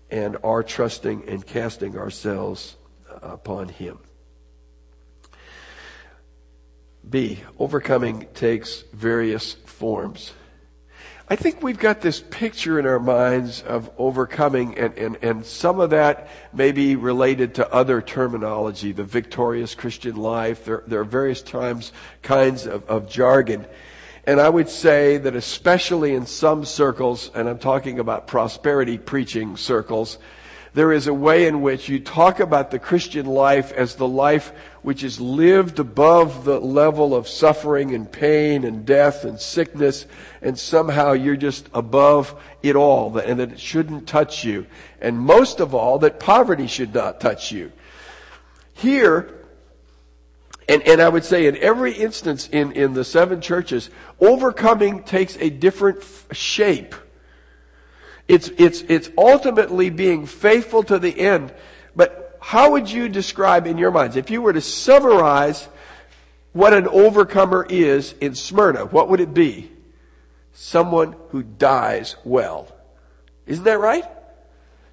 [0.09, 2.77] and our trusting and casting ourselves
[3.21, 3.97] upon Him.
[7.09, 10.33] B, overcoming takes various forms.
[11.29, 15.79] I think we've got this picture in our minds of overcoming, and, and, and some
[15.79, 20.65] of that may be related to other terminology, the victorious Christian life.
[20.65, 23.65] There, there are various times, kinds of, of jargon.
[24.25, 29.57] And I would say that especially in some circles, and I'm talking about prosperity preaching
[29.57, 30.17] circles,
[30.73, 34.51] there is a way in which you talk about the Christian life as the life
[34.81, 40.07] which is lived above the level of suffering and pain and death and sickness,
[40.41, 44.65] and somehow you're just above it all, and that it shouldn't touch you.
[44.99, 47.71] And most of all, that poverty should not touch you.
[48.73, 49.45] Here,
[50.67, 55.37] and, and I would say in every instance in, in the seven churches, overcoming takes
[55.37, 56.95] a different f- shape.
[58.27, 61.53] It's, it's, it's ultimately being faithful to the end.
[61.95, 65.67] But how would you describe in your minds, if you were to summarize
[66.53, 69.71] what an overcomer is in Smyrna, what would it be?
[70.53, 72.71] Someone who dies well.
[73.47, 74.05] Isn't that right?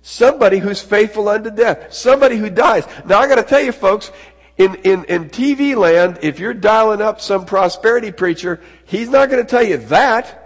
[0.02, 1.92] Somebody who's faithful unto death.
[1.92, 2.86] Somebody who dies.
[3.04, 4.10] Now I gotta tell you folks,
[4.56, 9.44] in, in, in TV land, if you're dialing up some prosperity preacher, he's not gonna
[9.44, 10.39] tell you that.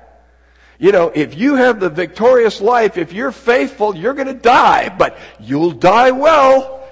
[0.85, 4.94] You know, if you have the victorious life, if you're faithful, you're going to die,
[4.94, 6.87] but you'll die well.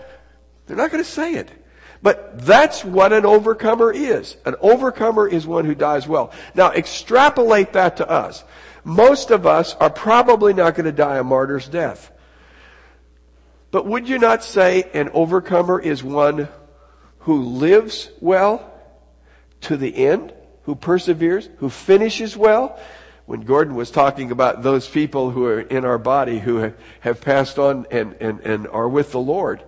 [0.65, 1.51] They're not going to say it.
[2.01, 4.39] But that's what an overcomer is.
[4.47, 6.33] An overcomer is one who dies well.
[6.55, 8.45] Now extrapolate that to us.
[8.83, 12.11] Most of us are probably not going to die a martyr's death.
[13.73, 16.49] But would you not say an overcomer is one
[17.19, 18.73] who lives well
[19.61, 22.81] to the end, who perseveres, who finishes well?
[23.33, 27.59] When Gordon was talking about those people who are in our body who have passed
[27.59, 29.63] on and, and, and are with the Lord,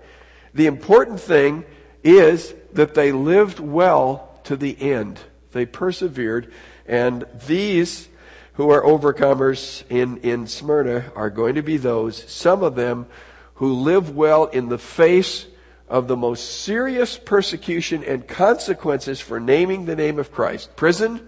[0.53, 1.65] the important thing
[2.03, 5.19] is that they lived well to the end.
[5.53, 6.53] They persevered,
[6.85, 8.07] and these
[8.53, 13.07] who are overcomers in, in Smyrna are going to be those, some of them,
[13.55, 15.47] who live well in the face
[15.89, 21.27] of the most serious persecution and consequences for naming the name of Christ prison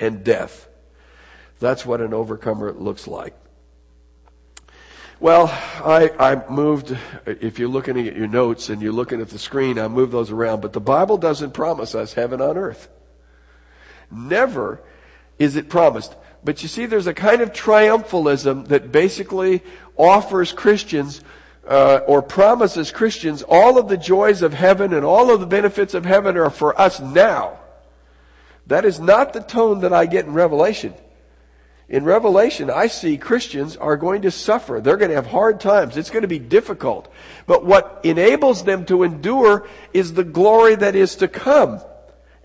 [0.00, 0.67] and death.
[1.60, 3.34] That's what an overcomer looks like.
[5.20, 9.38] Well, I, I moved, if you're looking at your notes and you're looking at the
[9.38, 12.88] screen, I moved those around, but the Bible doesn't promise us heaven on earth.
[14.12, 14.80] Never
[15.38, 16.14] is it promised.
[16.44, 19.62] But you see, there's a kind of triumphalism that basically
[19.96, 21.20] offers Christians
[21.66, 25.94] uh, or promises Christians all of the joys of heaven and all of the benefits
[25.94, 27.58] of heaven are for us now.
[28.68, 30.94] That is not the tone that I get in Revelation.
[31.88, 34.80] In Revelation, I see Christians are going to suffer.
[34.80, 35.96] They're going to have hard times.
[35.96, 37.10] It's going to be difficult.
[37.46, 41.80] But what enables them to endure is the glory that is to come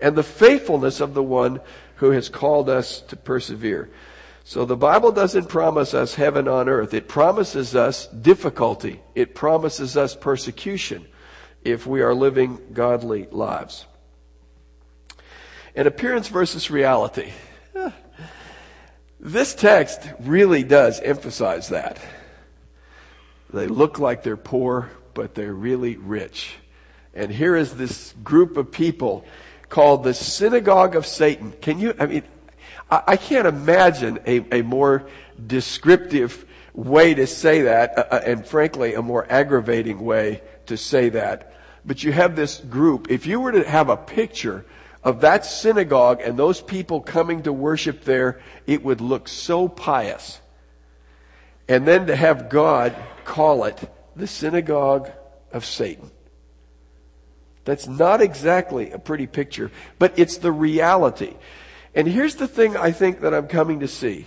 [0.00, 1.60] and the faithfulness of the one
[1.96, 3.90] who has called us to persevere.
[4.44, 6.94] So the Bible doesn't promise us heaven on earth.
[6.94, 9.02] It promises us difficulty.
[9.14, 11.06] It promises us persecution
[11.62, 13.86] if we are living godly lives.
[15.74, 17.32] And appearance versus reality.
[19.24, 21.98] This text really does emphasize that.
[23.50, 26.56] They look like they're poor, but they're really rich.
[27.14, 29.24] And here is this group of people
[29.70, 31.54] called the synagogue of Satan.
[31.62, 32.22] Can you, I mean,
[32.90, 35.06] I, can't imagine a, a more
[35.46, 41.08] descriptive way to say that, uh, uh and frankly, a more aggravating way to say
[41.08, 41.54] that.
[41.86, 43.10] But you have this group.
[43.10, 44.66] If you were to have a picture
[45.04, 50.40] of that synagogue and those people coming to worship there, it would look so pious.
[51.68, 53.78] And then to have God call it
[54.16, 55.10] the synagogue
[55.52, 56.10] of Satan.
[57.64, 61.34] That's not exactly a pretty picture, but it's the reality.
[61.94, 64.26] And here's the thing I think that I'm coming to see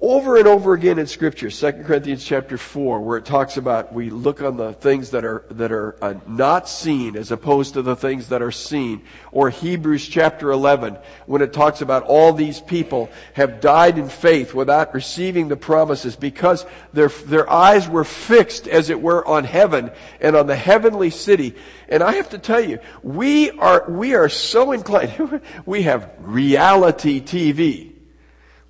[0.00, 4.10] over and over again in scripture 2 corinthians chapter 4 where it talks about we
[4.10, 7.96] look on the things that are that are uh, not seen as opposed to the
[7.96, 9.02] things that are seen.
[9.32, 14.54] Or hebrews chapter 11 when it talks about all these people have died in faith
[14.54, 19.90] without receiving the promises because their their eyes were fixed as it were on heaven
[20.20, 21.54] and on the heavenly city.
[21.88, 27.20] And i have to tell you we are we are so inclined we have reality
[27.20, 27.95] tv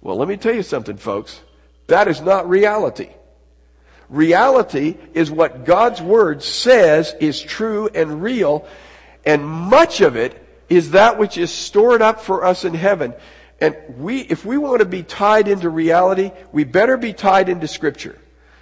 [0.07, 1.41] well, let me tell you something, folks.
[1.89, 3.09] That is not reality.
[4.09, 8.69] Reality is what God's Word says is true and real,
[9.25, 13.15] and much of it is that which is stored up for us in heaven.
[13.61, 17.67] And we, if we want to be tied into reality, we better be tied into
[17.67, 18.17] Scripture.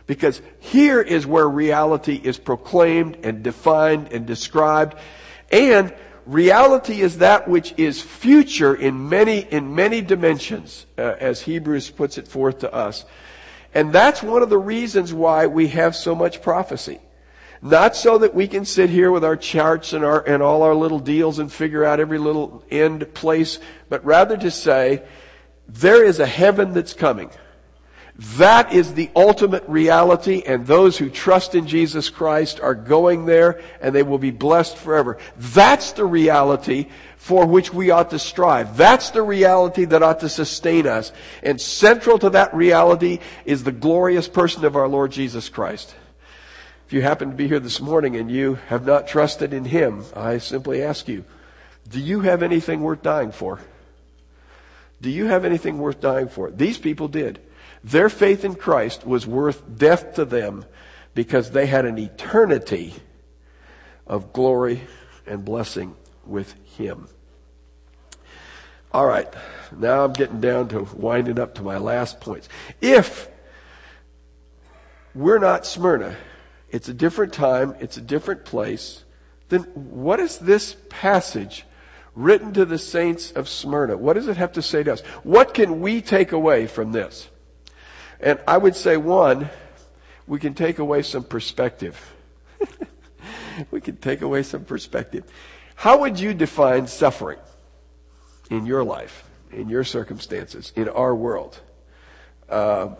[0.06, 4.96] Because here is where reality is proclaimed and defined and described.
[5.52, 5.94] And
[6.26, 12.18] reality is that which is future in many, in many dimensions, uh, as Hebrews puts
[12.18, 13.04] it forth to us.
[13.74, 17.00] And that's one of the reasons why we have so much prophecy.
[17.60, 20.74] Not so that we can sit here with our charts and our, and all our
[20.74, 23.58] little deals and figure out every little end place,
[23.88, 25.02] but rather to say,
[25.66, 27.30] there is a heaven that's coming.
[28.16, 33.60] That is the ultimate reality, and those who trust in Jesus Christ are going there,
[33.80, 35.18] and they will be blessed forever.
[35.36, 36.86] That's the reality
[37.16, 38.76] for which we ought to strive.
[38.76, 41.10] That's the reality that ought to sustain us.
[41.42, 45.92] And central to that reality is the glorious person of our Lord Jesus Christ.
[46.86, 50.04] If you happen to be here this morning and you have not trusted in Him,
[50.14, 51.24] I simply ask you,
[51.88, 53.58] do you have anything worth dying for?
[55.02, 56.50] Do you have anything worth dying for?
[56.50, 57.40] These people did.
[57.84, 60.64] Their faith in Christ was worth death to them
[61.14, 62.94] because they had an eternity
[64.06, 64.80] of glory
[65.26, 65.94] and blessing
[66.26, 67.08] with Him.
[68.90, 69.28] All right,
[69.76, 72.48] now I'm getting down to winding up to my last points.
[72.80, 73.28] If
[75.14, 76.16] we're not Smyrna,
[76.70, 79.04] it's a different time, it's a different place,
[79.50, 81.66] then what is this passage
[82.14, 83.98] written to the saints of Smyrna?
[83.98, 85.00] What does it have to say to us?
[85.22, 87.28] What can we take away from this?
[88.20, 89.50] And I would say, one,
[90.26, 92.14] we can take away some perspective.
[93.70, 95.24] we can take away some perspective.
[95.74, 97.38] How would you define suffering
[98.50, 101.60] in your life, in your circumstances, in our world?
[102.48, 102.94] Uh,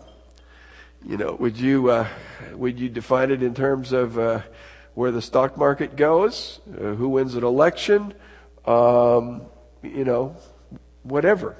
[1.05, 2.07] you know, would you uh,
[2.53, 4.41] would you define it in terms of uh,
[4.95, 8.13] where the stock market goes, uh, who wins an election,
[8.65, 9.43] um,
[9.83, 10.35] you know,
[11.03, 11.55] whatever?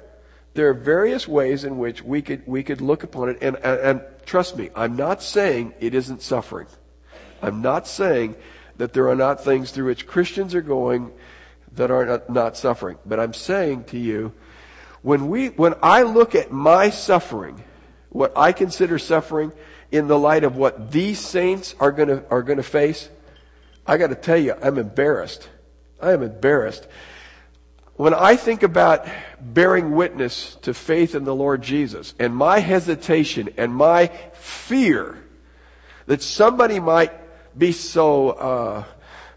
[0.56, 3.38] There are various ways in which we could, we could look upon it.
[3.42, 6.66] And, and, and trust me, I'm not saying it isn't suffering.
[7.42, 8.36] I'm not saying
[8.78, 11.12] that there are not things through which Christians are going
[11.72, 12.96] that are not, not suffering.
[13.04, 14.32] But I'm saying to you,
[15.02, 17.62] when we, when I look at my suffering,
[18.08, 19.52] what I consider suffering
[19.92, 23.10] in the light of what these saints are gonna, are gonna face,
[23.86, 25.50] I gotta tell you, I'm embarrassed.
[26.00, 26.88] I am embarrassed
[27.96, 29.06] when I think about
[29.40, 35.22] bearing witness to faith in the Lord Jesus and my hesitation and my fear
[36.06, 37.12] that somebody might
[37.58, 38.84] be so, uh,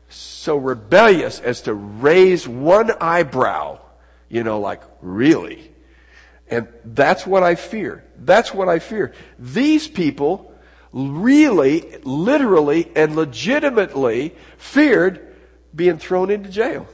[0.10, 3.80] so rebellious as to raise one eyebrow,
[4.28, 5.72] you know, like, really?
[6.50, 8.04] And that's what I fear.
[8.18, 9.14] That's what I fear.
[9.38, 10.54] These people
[10.92, 15.36] really, literally, and legitimately feared
[15.74, 16.88] being thrown into jail.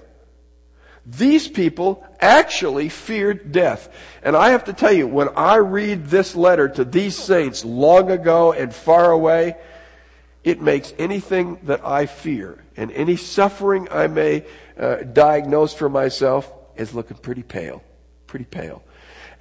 [1.06, 3.90] These people actually feared death.
[4.24, 8.10] And I have to tell you, when I read this letter to these saints long
[8.10, 9.56] ago and far away,
[10.44, 14.46] it makes anything that I fear and any suffering I may
[14.78, 17.84] uh, diagnose for myself is looking pretty pale.
[18.28, 18.84] Pretty pale.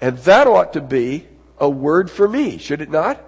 [0.00, 1.26] And that ought to be
[1.58, 3.20] a word for me, should it not?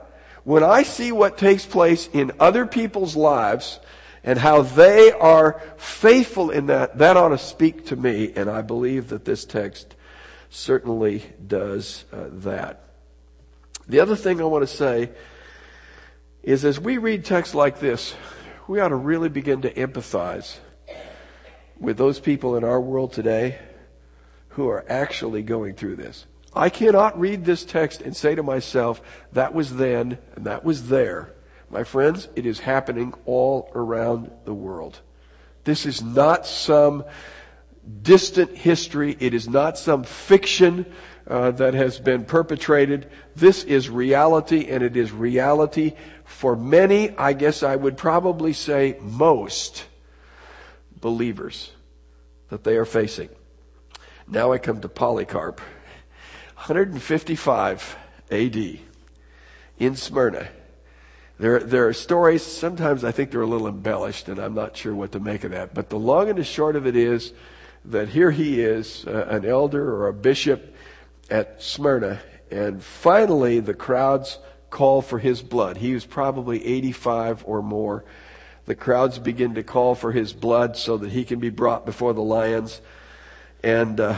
[0.44, 3.80] When I see what takes place in other people's lives,
[4.26, 8.60] and how they are faithful in that, that ought to speak to me, and I
[8.60, 9.94] believe that this text
[10.50, 12.82] certainly does uh, that.
[13.88, 15.10] The other thing I want to say
[16.42, 18.16] is as we read texts like this,
[18.66, 20.58] we ought to really begin to empathize
[21.78, 23.58] with those people in our world today
[24.50, 26.26] who are actually going through this.
[26.52, 29.00] I cannot read this text and say to myself,
[29.34, 31.35] that was then and that was there.
[31.70, 35.00] My friends, it is happening all around the world.
[35.64, 37.04] This is not some
[38.02, 39.16] distant history.
[39.18, 40.86] It is not some fiction
[41.26, 43.10] uh, that has been perpetrated.
[43.34, 45.94] This is reality, and it is reality
[46.24, 49.86] for many, I guess I would probably say most
[51.00, 51.72] believers
[52.48, 53.28] that they are facing.
[54.28, 55.60] Now I come to Polycarp.
[56.56, 57.96] 155
[58.30, 58.56] AD
[59.78, 60.48] in Smyrna.
[61.38, 64.94] There, there are stories, sometimes I think they're a little embellished, and I'm not sure
[64.94, 65.74] what to make of that.
[65.74, 67.32] But the long and the short of it is
[67.84, 70.74] that here he is, uh, an elder or a bishop
[71.28, 72.20] at Smyrna,
[72.50, 74.38] and finally the crowds
[74.70, 75.76] call for his blood.
[75.76, 78.04] He was probably 85 or more.
[78.64, 82.14] The crowds begin to call for his blood so that he can be brought before
[82.14, 82.80] the lions.
[83.62, 84.16] And, uh,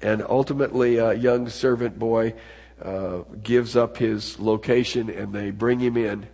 [0.00, 2.34] and ultimately, a young servant boy
[2.80, 6.26] uh, gives up his location and they bring him in.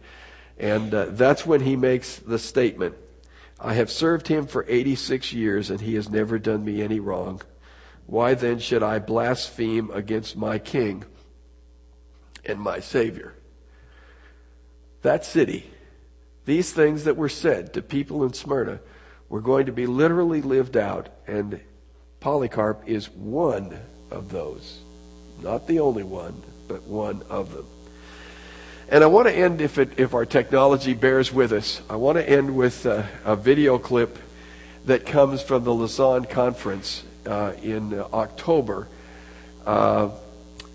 [0.58, 2.94] And uh, that's when he makes the statement
[3.58, 7.40] I have served him for 86 years, and he has never done me any wrong.
[8.06, 11.04] Why then should I blaspheme against my king
[12.44, 13.34] and my Savior?
[15.06, 15.64] that city,
[16.46, 18.80] these things that were said to people in Smyrna
[19.28, 21.60] were going to be literally lived out, and
[22.18, 23.78] Polycarp is one
[24.10, 24.80] of those.
[25.42, 27.66] Not the only one, but one of them.
[28.88, 32.18] And I want to end, if, it, if our technology bears with us, I want
[32.18, 34.16] to end with a, a video clip
[34.84, 38.86] that comes from the Lausanne conference uh, in October
[39.66, 40.10] uh,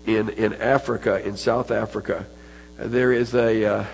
[0.04, 2.26] in, in Africa, in South Africa.
[2.76, 3.84] There is a, uh,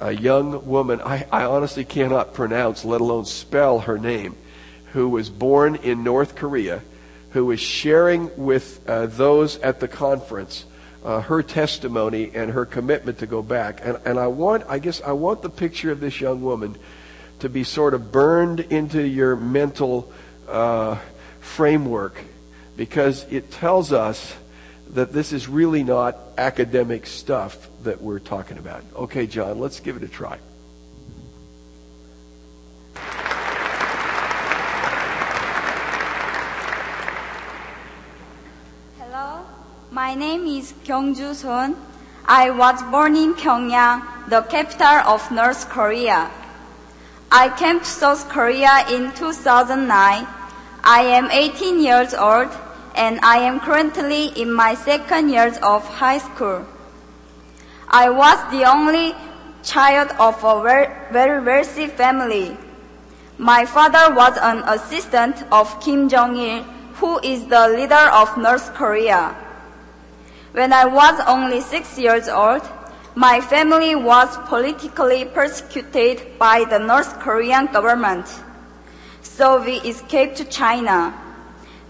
[0.00, 4.36] a young woman, I, I honestly cannot pronounce, let alone spell her name,
[4.92, 6.80] who was born in North Korea,
[7.32, 10.64] who was sharing with uh, those at the conference
[11.06, 13.80] uh, her testimony and her commitment to go back.
[13.82, 16.76] And, and I want, I guess, I want the picture of this young woman
[17.38, 20.12] to be sort of burned into your mental
[20.48, 20.98] uh,
[21.38, 22.18] framework
[22.76, 24.34] because it tells us
[24.90, 28.82] that this is really not academic stuff that we're talking about.
[28.96, 30.38] Okay, John, let's give it a try.
[39.96, 41.74] My name is Kyungju Son.
[42.26, 46.30] I was born in Pyongyang, the capital of North Korea.
[47.32, 50.26] I came to South Korea in 2009.
[50.84, 52.50] I am 18 years old
[52.94, 56.66] and I am currently in my second year of high school.
[57.88, 59.14] I was the only
[59.62, 60.60] child of a
[61.10, 62.54] very wealthy family.
[63.38, 66.64] My father was an assistant of Kim Jong-il,
[67.00, 69.45] who is the leader of North Korea.
[70.56, 72.62] When I was only six years old,
[73.14, 78.26] my family was politically persecuted by the North Korean government.
[79.20, 81.12] So we escaped to China.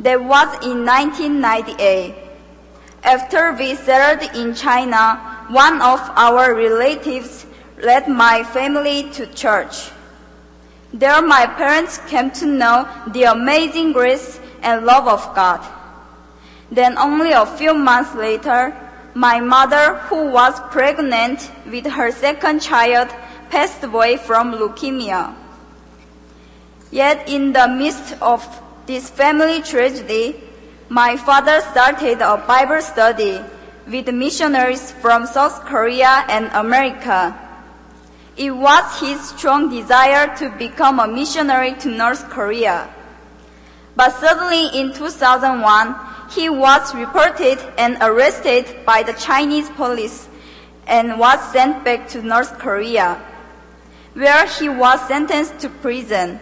[0.01, 2.17] That was in 1998.
[3.05, 7.47] After we settled in China, one of our relatives
[7.81, 9.93] led my family to church.
[10.93, 15.63] There my parents came to know the amazing grace and love of God.
[16.71, 18.77] Then only a few months later,
[19.15, 23.09] my mother, who was pregnant with her second child,
[23.51, 25.35] passed away from leukemia.
[26.91, 28.45] Yet in the midst of
[28.87, 30.37] this family tragedy,
[30.89, 33.41] my father started a Bible study
[33.87, 37.35] with missionaries from South Korea and America.
[38.37, 42.93] It was his strong desire to become a missionary to North Korea.
[43.97, 45.97] But suddenly in 2001,
[46.31, 50.29] he was reported and arrested by the Chinese police
[50.87, 53.21] and was sent back to North Korea,
[54.15, 56.39] where he was sentenced to prison.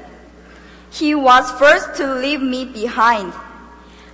[0.91, 3.33] He was forced to leave me behind,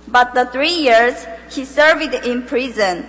[0.07, 3.05] but the three years he served in prison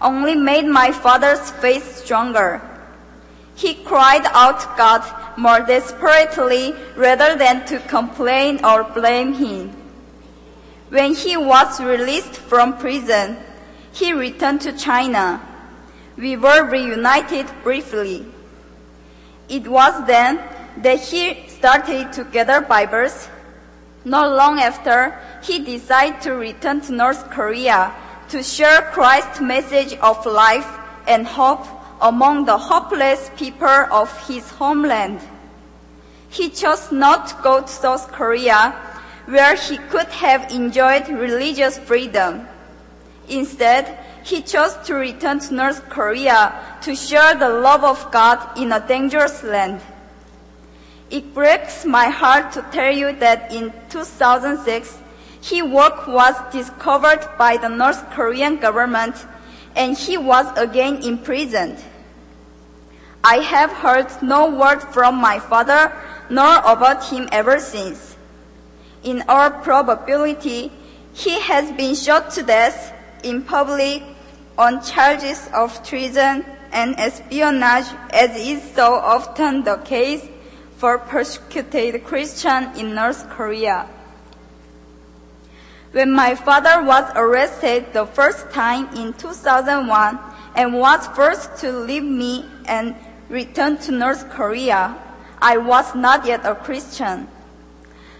[0.00, 2.60] only made my father's faith stronger.
[3.54, 5.02] He cried out God
[5.38, 9.85] more desperately rather than to complain or blame him.
[10.88, 13.38] When he was released from prison,
[13.92, 15.40] he returned to China.
[16.16, 18.24] We were reunited briefly.
[19.48, 20.40] It was then
[20.78, 23.28] that he started to gather Bibles.
[24.04, 27.92] Not long after, he decided to return to North Korea
[28.28, 30.68] to share Christ's message of life
[31.08, 31.66] and hope
[32.00, 35.20] among the hopeless people of his homeland.
[36.28, 38.74] He chose not to go to South Korea
[39.26, 42.46] where he could have enjoyed religious freedom.
[43.28, 48.72] Instead, he chose to return to North Korea to share the love of God in
[48.72, 49.80] a dangerous land.
[51.10, 54.98] It breaks my heart to tell you that in 2006,
[55.42, 59.26] his work was discovered by the North Korean government
[59.76, 61.78] and he was again imprisoned.
[63.22, 65.92] I have heard no word from my father
[66.30, 68.15] nor about him ever since
[69.06, 70.70] in all probability,
[71.14, 72.92] he has been shot to death
[73.22, 74.02] in public
[74.58, 80.26] on charges of treason and espionage as is so often the case
[80.76, 83.88] for persecuted Christians in North Korea.
[85.92, 90.18] When my father was arrested the first time in 2001
[90.56, 92.96] and was forced to leave me and
[93.28, 94.98] return to North Korea,
[95.40, 97.28] I was not yet a Christian.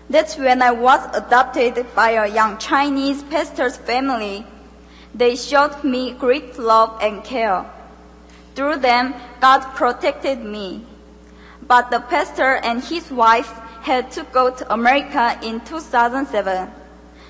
[0.09, 4.47] That's when I was adopted by a young Chinese pastor's family.
[5.15, 7.67] They showed me great love and care.
[8.55, 10.85] Through them, God protected me.
[11.67, 13.51] But the pastor and his wife
[13.83, 16.71] had to go to America in 2007.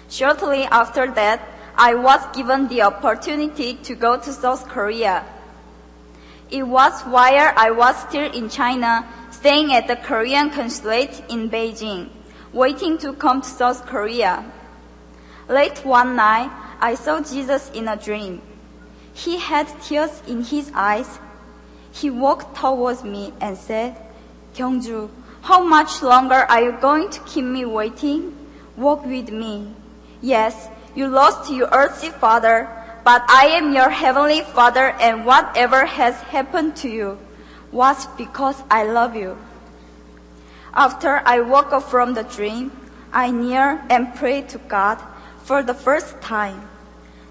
[0.09, 1.41] Shortly after that,
[1.77, 5.25] I was given the opportunity to go to South Korea.
[6.51, 12.09] It was while I was still in China, staying at the Korean consulate in Beijing,
[12.57, 14.43] waiting to come to South Korea.
[15.47, 16.51] Late one night,
[16.81, 18.41] I saw Jesus in a dream.
[19.13, 21.19] He had tears in his eyes.
[21.93, 23.95] He walked towards me and said,
[24.55, 25.11] Kyungju,
[25.43, 28.35] how much longer are you going to keep me waiting?
[28.77, 29.75] Walk with me.
[30.23, 32.69] Yes, you lost your earthly father,
[33.05, 37.19] but I am your heavenly father and whatever has happened to you
[37.71, 39.37] was because I love you.
[40.77, 42.71] After I woke up from the dream,
[43.11, 45.01] I knelt and prayed to God
[45.43, 46.69] for the first time.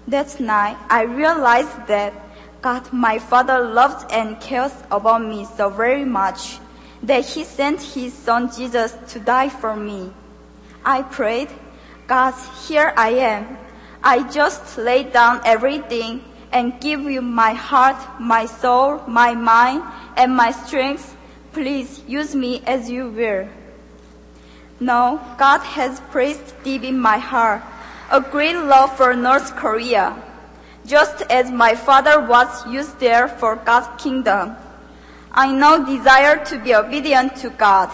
[0.08, 2.12] That night, I realized that
[2.60, 6.58] God, my Father, loves and cares about me so very much
[7.04, 10.10] that He sent His Son Jesus to die for me.
[10.84, 11.50] I prayed,
[12.08, 12.34] God,
[12.66, 13.58] here I am.
[14.02, 19.84] I just lay down everything and give you my heart, my soul, my mind,
[20.16, 21.15] and my strength.
[21.56, 23.48] Please use me as you will.
[24.78, 27.62] Now, God has placed deep in my heart
[28.10, 30.22] a great love for North Korea,
[30.84, 34.54] just as my father was used there for God's kingdom.
[35.32, 37.88] I now desire to be obedient to God.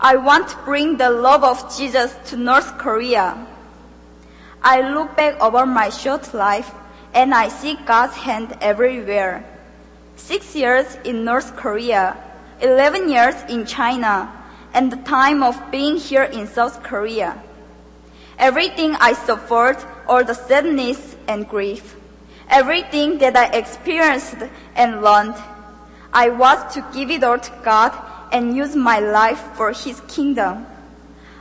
[0.00, 3.46] I want to bring the love of Jesus to North Korea.
[4.62, 6.72] I look back over my short life
[7.12, 9.44] and I see God's hand everywhere.
[10.16, 12.22] Six years in North Korea,
[12.60, 14.32] 11 years in China,
[14.72, 17.42] and the time of being here in South Korea.
[18.38, 21.96] Everything I suffered, all the sadness and grief,
[22.48, 24.36] everything that I experienced
[24.74, 25.34] and learned,
[26.12, 27.92] I was to give it all to God
[28.32, 30.66] and use my life for His kingdom.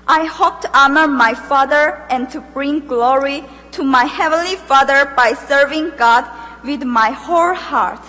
[0.07, 5.33] I hope to honor my Father and to bring glory to my Heavenly Father by
[5.33, 6.25] serving God
[6.63, 8.03] with my whole heart.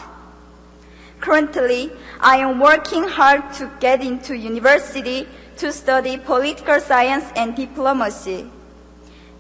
[1.21, 1.91] Currently,
[2.21, 8.51] I am working hard to get into university to study political science and diplomacy.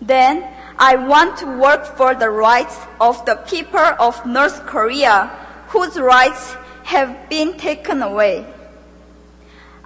[0.00, 0.46] Then,
[0.78, 5.28] I want to work for the rights of the people of North Korea
[5.68, 6.54] whose rights
[6.84, 8.46] have been taken away.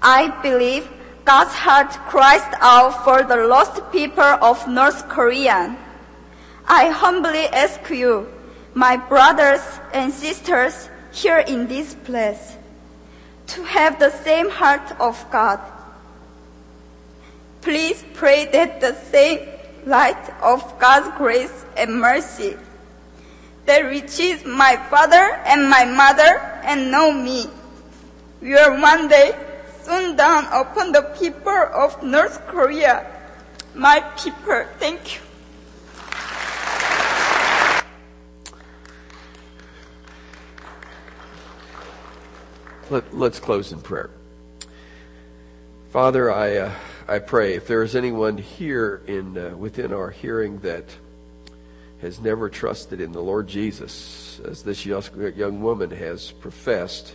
[0.02, 0.88] I believe
[1.24, 5.76] God's heart cries out for the lost people of North Korea.
[6.66, 8.26] I humbly ask you,
[8.74, 9.62] my brothers
[9.92, 12.56] and sisters here in this place,
[13.50, 15.60] to have the same heart of God.
[17.60, 19.48] Please pray that the same
[19.86, 22.56] light of God's grace and mercy
[23.66, 27.46] that reaches my father and my mother and know me
[28.40, 29.36] will one day
[29.82, 33.06] soon down upon the people of North Korea.
[33.74, 35.29] My people, thank you.
[42.90, 44.10] Let, us close in prayer.
[45.90, 46.74] Father, I, uh,
[47.06, 50.86] I pray if there is anyone here in uh, within our hearing that
[52.00, 57.14] has never trusted in the Lord Jesus, as this young woman has professed,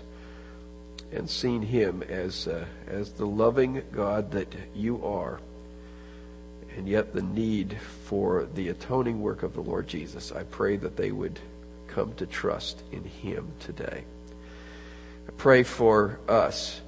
[1.11, 5.41] and seen him as, uh, as the loving God that you are,
[6.77, 10.95] and yet the need for the atoning work of the Lord Jesus, I pray that
[10.95, 11.37] they would
[11.87, 14.05] come to trust in him today.
[15.27, 16.81] I pray for us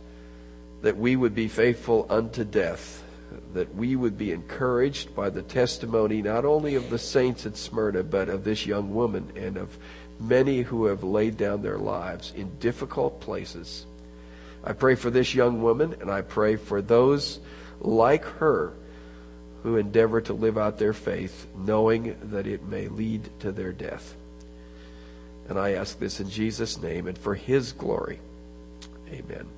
[0.82, 3.04] that we would be faithful unto death,
[3.54, 8.04] that we would be encouraged by the testimony not only of the saints at Smyrna,
[8.04, 9.78] but of this young woman and of
[10.20, 13.86] many who have laid down their lives in difficult places
[14.68, 17.40] I pray for this young woman, and I pray for those
[17.80, 18.74] like her
[19.64, 24.16] who endeavor to live out their faith, knowing that it may lead to their death.
[25.48, 28.20] And I ask this in Jesus' name and for his glory.
[29.12, 29.57] Amen.